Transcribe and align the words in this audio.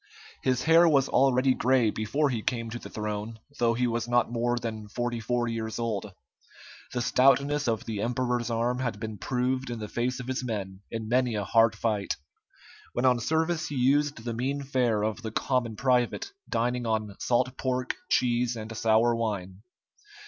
His 0.41 0.63
hair 0.63 0.89
was 0.89 1.07
already 1.07 1.53
gray 1.53 1.91
before 1.91 2.31
he 2.31 2.41
came 2.41 2.71
to 2.71 2.79
the 2.79 2.89
throne, 2.89 3.37
though 3.59 3.75
he 3.75 3.85
was 3.85 4.07
not 4.07 4.31
more 4.31 4.57
than 4.57 4.87
forty 4.87 5.19
four 5.19 5.47
years 5.47 5.77
old. 5.77 6.11
The 6.91 7.03
stoutness 7.03 7.67
of 7.67 7.85
the 7.85 8.01
emperor's 8.01 8.49
arm 8.49 8.79
had 8.79 8.99
been 8.99 9.19
proved 9.19 9.69
in 9.69 9.77
the 9.77 9.87
face 9.87 10.19
of 10.19 10.25
his 10.25 10.43
men 10.43 10.79
in 10.89 11.07
many 11.07 11.35
a 11.35 11.43
hard 11.43 11.75
fight. 11.75 12.17
When 12.93 13.05
on 13.05 13.19
service 13.19 13.67
he 13.67 13.75
used 13.75 14.17
the 14.25 14.33
mean 14.33 14.63
fare 14.63 15.03
of 15.03 15.21
the 15.21 15.29
common 15.29 15.75
private, 15.75 16.31
dining 16.49 16.87
on 16.87 17.15
salt 17.19 17.55
pork, 17.55 17.95
cheese, 18.09 18.55
and 18.55 18.75
sour 18.75 19.13
wine. 19.15 19.61